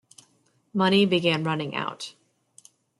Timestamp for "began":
1.05-1.43